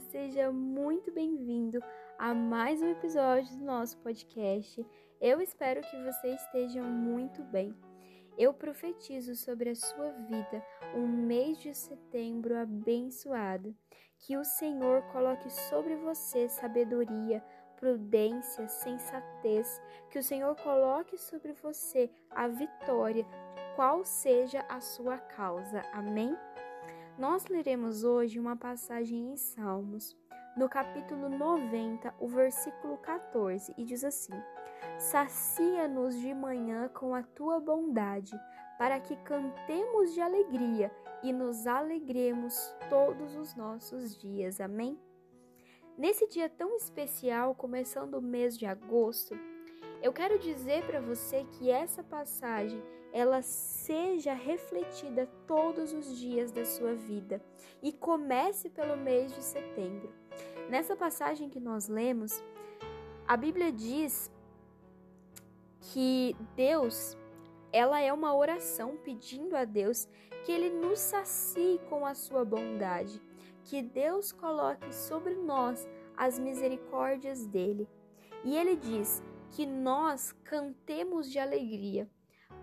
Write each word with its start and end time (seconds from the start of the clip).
seja 0.00 0.50
muito 0.50 1.12
bem-vindo 1.12 1.78
a 2.18 2.32
mais 2.32 2.80
um 2.80 2.90
episódio 2.90 3.54
do 3.58 3.64
nosso 3.64 3.98
podcast. 3.98 4.84
Eu 5.20 5.40
espero 5.42 5.82
que 5.82 6.02
você 6.02 6.34
esteja 6.34 6.82
muito 6.82 7.42
bem. 7.44 7.74
Eu 8.38 8.54
profetizo 8.54 9.34
sobre 9.34 9.68
a 9.68 9.74
sua 9.74 10.10
vida 10.12 10.64
um 10.94 11.06
mês 11.06 11.58
de 11.58 11.74
setembro 11.74 12.56
abençoado. 12.56 13.76
Que 14.18 14.38
o 14.38 14.44
Senhor 14.44 15.02
coloque 15.12 15.50
sobre 15.50 15.94
você 15.96 16.48
sabedoria, 16.48 17.44
prudência, 17.76 18.66
sensatez. 18.68 19.80
Que 20.10 20.18
o 20.18 20.22
Senhor 20.22 20.56
coloque 20.56 21.18
sobre 21.18 21.52
você 21.52 22.10
a 22.30 22.48
vitória, 22.48 23.26
qual 23.76 24.02
seja 24.04 24.64
a 24.68 24.80
sua 24.80 25.18
causa. 25.18 25.82
Amém? 25.92 26.34
Nós 27.20 27.44
leremos 27.48 28.02
hoje 28.02 28.40
uma 28.40 28.56
passagem 28.56 29.32
em 29.32 29.36
Salmos, 29.36 30.16
no 30.56 30.70
capítulo 30.70 31.28
90, 31.28 32.14
o 32.18 32.26
versículo 32.26 32.96
14, 32.96 33.74
e 33.76 33.84
diz 33.84 34.02
assim: 34.04 34.32
Sacia-nos 34.98 36.18
de 36.18 36.32
manhã 36.32 36.88
com 36.88 37.14
a 37.14 37.22
tua 37.22 37.60
bondade, 37.60 38.32
para 38.78 38.98
que 38.98 39.14
cantemos 39.16 40.14
de 40.14 40.22
alegria 40.22 40.90
e 41.22 41.30
nos 41.30 41.66
alegremos 41.66 42.74
todos 42.88 43.36
os 43.36 43.54
nossos 43.54 44.16
dias. 44.16 44.58
Amém? 44.58 44.98
Nesse 45.98 46.26
dia 46.26 46.48
tão 46.48 46.74
especial, 46.74 47.54
começando 47.54 48.14
o 48.14 48.22
mês 48.22 48.56
de 48.56 48.64
agosto, 48.64 49.34
eu 50.02 50.12
quero 50.12 50.38
dizer 50.38 50.84
para 50.86 51.00
você 51.00 51.44
que 51.52 51.70
essa 51.70 52.02
passagem 52.02 52.82
ela 53.12 53.42
seja 53.42 54.32
refletida 54.32 55.26
todos 55.46 55.92
os 55.92 56.16
dias 56.16 56.52
da 56.52 56.64
sua 56.64 56.94
vida 56.94 57.42
e 57.82 57.92
comece 57.92 58.70
pelo 58.70 58.96
mês 58.96 59.34
de 59.34 59.42
setembro. 59.42 60.12
Nessa 60.68 60.94
passagem 60.94 61.48
que 61.48 61.58
nós 61.58 61.88
lemos, 61.88 62.42
a 63.26 63.36
Bíblia 63.36 63.72
diz 63.72 64.30
que 65.80 66.36
Deus, 66.54 67.16
ela 67.72 68.00
é 68.00 68.12
uma 68.12 68.34
oração 68.34 68.96
pedindo 69.04 69.56
a 69.56 69.64
Deus 69.64 70.08
que 70.44 70.52
ele 70.52 70.70
nos 70.70 71.00
sacie 71.00 71.80
com 71.88 72.06
a 72.06 72.14
sua 72.14 72.44
bondade, 72.44 73.20
que 73.64 73.82
Deus 73.82 74.32
coloque 74.32 74.94
sobre 74.94 75.34
nós 75.34 75.86
as 76.16 76.38
misericórdias 76.38 77.44
dele. 77.46 77.88
E 78.44 78.56
ele 78.56 78.76
diz: 78.76 79.22
que 79.50 79.66
nós 79.66 80.32
cantemos 80.44 81.30
de 81.30 81.38
alegria. 81.38 82.08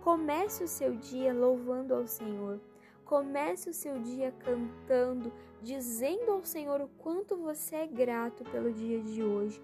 Comece 0.01 0.63
o 0.63 0.67
seu 0.67 0.95
dia 0.95 1.33
louvando 1.33 1.93
ao 1.93 2.07
Senhor. 2.07 2.61
Comece 3.03 3.69
o 3.69 3.73
seu 3.73 3.99
dia 3.99 4.33
cantando, 4.39 5.31
dizendo 5.61 6.31
ao 6.31 6.43
Senhor 6.43 6.81
o 6.81 6.87
quanto 6.97 7.37
você 7.37 7.75
é 7.75 7.87
grato 7.87 8.43
pelo 8.45 8.71
dia 8.71 9.01
de 9.01 9.23
hoje. 9.23 9.61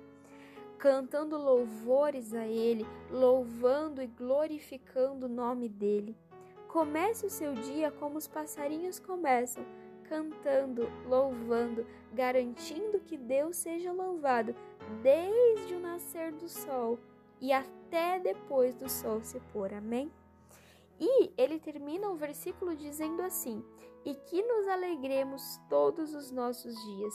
Cantando 0.77 1.37
louvores 1.37 2.33
a 2.33 2.45
Ele, 2.45 2.85
louvando 3.09 4.01
e 4.01 4.07
glorificando 4.07 5.25
o 5.27 5.29
nome 5.29 5.69
dEle. 5.69 6.17
Comece 6.67 7.25
o 7.25 7.29
seu 7.29 7.53
dia 7.53 7.91
como 7.91 8.17
os 8.17 8.27
passarinhos 8.27 8.99
começam, 8.99 9.63
cantando, 10.09 10.89
louvando, 11.07 11.85
garantindo 12.13 12.99
que 12.99 13.15
Deus 13.15 13.57
seja 13.57 13.93
louvado 13.93 14.55
desde 15.01 15.75
o 15.75 15.79
nascer 15.79 16.33
do 16.33 16.49
sol 16.49 16.99
e 17.43 17.51
até 17.51 18.19
depois 18.19 18.73
do 18.73 18.89
sol 18.89 19.21
se 19.21 19.37
pôr. 19.51 19.73
Amém? 19.73 20.09
E 20.97 21.29
ele 21.37 21.59
termina 21.59 22.07
o 22.09 22.15
versículo 22.15 22.73
dizendo 22.73 23.21
assim: 23.21 23.61
E 24.05 24.15
que 24.15 24.41
nos 24.41 24.65
alegremos 24.69 25.59
todos 25.69 26.15
os 26.15 26.31
nossos 26.31 26.73
dias. 26.85 27.13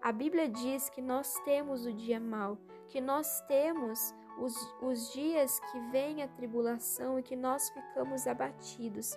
A 0.00 0.12
Bíblia 0.12 0.48
diz 0.48 0.88
que 0.88 1.02
nós 1.02 1.38
temos 1.44 1.84
o 1.84 1.92
dia 1.92 2.18
mau, 2.18 2.56
que 2.88 3.02
nós 3.02 3.42
temos 3.42 4.14
os, 4.38 4.56
os 4.80 5.12
dias 5.12 5.60
que 5.70 5.78
vem 5.90 6.22
a 6.22 6.28
tribulação 6.28 7.18
e 7.18 7.22
que 7.22 7.36
nós 7.36 7.68
ficamos 7.68 8.26
abatidos. 8.26 9.14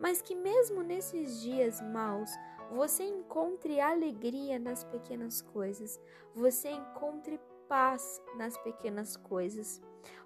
Mas 0.00 0.20
que 0.20 0.34
mesmo 0.34 0.82
nesses 0.82 1.40
dias 1.42 1.80
maus, 1.80 2.30
você 2.72 3.04
encontre 3.04 3.80
alegria 3.80 4.58
nas 4.58 4.82
pequenas 4.82 5.40
coisas, 5.40 6.00
você 6.34 6.70
encontre 6.70 7.40
paz 7.68 8.22
nas 8.36 8.56
pequenas 8.58 9.16
coisas. 9.16 9.80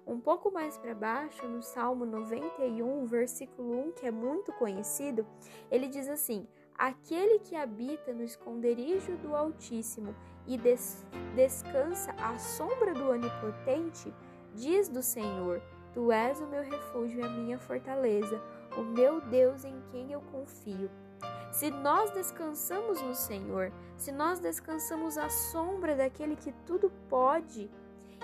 Um 0.05 0.19
pouco 0.19 0.51
mais 0.51 0.77
para 0.77 0.93
baixo, 0.93 1.47
no 1.47 1.61
Salmo 1.61 2.05
91, 2.05 3.05
versículo 3.05 3.87
1, 3.87 3.91
que 3.93 4.05
é 4.05 4.11
muito 4.11 4.51
conhecido, 4.53 5.25
ele 5.69 5.87
diz 5.87 6.07
assim: 6.07 6.47
Aquele 6.75 7.39
que 7.39 7.55
habita 7.55 8.13
no 8.13 8.23
esconderijo 8.23 9.15
do 9.17 9.35
Altíssimo 9.35 10.15
e 10.47 10.57
des 10.57 11.05
descansa 11.35 12.11
à 12.13 12.37
sombra 12.37 12.93
do 12.93 13.09
Onipotente, 13.09 14.13
diz 14.53 14.89
do 14.89 15.01
Senhor: 15.01 15.61
Tu 15.93 16.11
és 16.11 16.39
o 16.39 16.47
meu 16.47 16.63
refúgio 16.63 17.19
e 17.19 17.23
a 17.23 17.29
minha 17.29 17.59
fortaleza, 17.59 18.41
o 18.77 18.81
meu 18.81 19.21
Deus 19.21 19.65
em 19.65 19.79
quem 19.91 20.11
eu 20.11 20.21
confio. 20.31 20.89
Se 21.51 21.69
nós 21.69 22.11
descansamos 22.11 23.01
no 23.01 23.13
Senhor, 23.13 23.71
se 23.97 24.11
nós 24.11 24.39
descansamos 24.39 25.17
à 25.17 25.29
sombra 25.29 25.95
daquele 25.95 26.35
que 26.35 26.51
tudo 26.65 26.91
pode, 27.09 27.69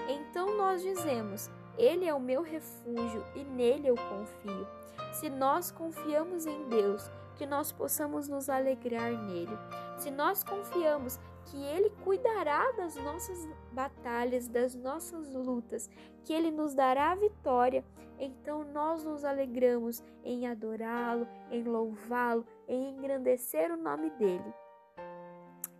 então 0.07 0.57
nós 0.57 0.81
dizemos: 0.81 1.49
Ele 1.77 2.05
é 2.05 2.13
o 2.13 2.19
meu 2.19 2.41
refúgio 2.41 3.23
e 3.35 3.43
nele 3.43 3.87
eu 3.87 3.95
confio. 3.95 4.67
Se 5.13 5.29
nós 5.29 5.71
confiamos 5.71 6.45
em 6.45 6.69
Deus, 6.69 7.09
que 7.35 7.45
nós 7.45 7.71
possamos 7.71 8.27
nos 8.27 8.49
alegrar 8.49 9.11
nele. 9.11 9.57
Se 9.97 10.09
nós 10.09 10.43
confiamos 10.43 11.19
que 11.47 11.63
Ele 11.63 11.89
cuidará 12.03 12.71
das 12.73 12.95
nossas 12.95 13.47
batalhas, 13.71 14.47
das 14.47 14.75
nossas 14.75 15.33
lutas, 15.33 15.89
que 16.23 16.33
Ele 16.33 16.51
nos 16.51 16.73
dará 16.73 17.11
a 17.11 17.15
vitória, 17.15 17.83
então 18.19 18.63
nós 18.65 19.03
nos 19.03 19.23
alegramos 19.23 20.03
em 20.23 20.47
adorá-lo, 20.47 21.27
em 21.51 21.63
louvá-lo, 21.63 22.45
em 22.67 22.89
engrandecer 22.89 23.71
o 23.71 23.77
nome 23.77 24.09
dele. 24.11 24.53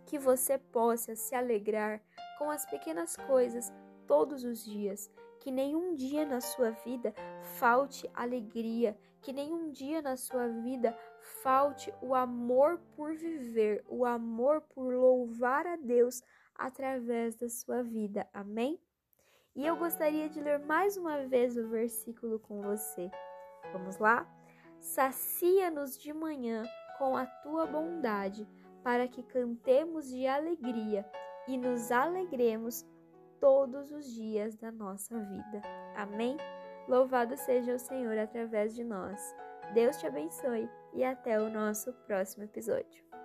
Que 0.06 0.18
você 0.18 0.56
possa 0.56 1.14
se 1.14 1.34
alegrar 1.34 2.00
com 2.38 2.50
as 2.50 2.64
pequenas 2.64 3.16
coisas 3.16 3.72
todos 4.08 4.42
os 4.42 4.64
dias, 4.64 5.08
que 5.38 5.52
nenhum 5.52 5.94
dia 5.94 6.26
na 6.26 6.40
sua 6.40 6.70
vida 6.70 7.14
falte 7.58 8.10
alegria, 8.14 8.98
que 9.20 9.32
nenhum 9.32 9.70
dia 9.70 10.02
na 10.02 10.16
sua 10.16 10.48
vida 10.48 10.96
falte 11.42 11.94
o 12.02 12.14
amor 12.14 12.80
por 12.96 13.14
viver, 13.14 13.84
o 13.86 14.04
amor 14.04 14.62
por 14.62 14.92
louvar 14.92 15.66
a 15.66 15.76
Deus 15.76 16.22
através 16.54 17.36
da 17.36 17.48
sua 17.48 17.82
vida. 17.82 18.26
Amém? 18.32 18.80
E 19.54 19.66
eu 19.66 19.76
gostaria 19.76 20.28
de 20.28 20.40
ler 20.40 20.58
mais 20.58 20.96
uma 20.96 21.26
vez 21.26 21.56
o 21.56 21.68
versículo 21.68 22.38
com 22.38 22.62
você. 22.62 23.10
Vamos 23.72 23.98
lá? 23.98 24.26
Sacia-nos 24.78 25.98
de 25.98 26.12
manhã 26.12 26.64
com 26.98 27.16
a 27.16 27.26
tua 27.26 27.66
bondade, 27.66 28.48
para 28.82 29.06
que 29.06 29.22
cantemos 29.22 30.08
de 30.08 30.26
alegria 30.26 31.04
e 31.46 31.58
nos 31.58 31.90
alegremos 31.90 32.86
todos 33.40 33.90
os 33.90 34.06
dias 34.14 34.56
da 34.56 34.70
nossa 34.70 35.18
vida. 35.18 35.62
Amém? 35.96 36.36
Louvado 36.88 37.36
seja 37.36 37.74
o 37.74 37.78
Senhor 37.78 38.16
através 38.18 38.74
de 38.74 38.84
nós. 38.84 39.20
Deus 39.74 39.96
te 39.98 40.06
abençoe 40.06 40.68
e 40.94 41.04
até 41.04 41.40
o 41.40 41.50
nosso 41.50 41.92
próximo 42.06 42.44
episódio. 42.44 43.17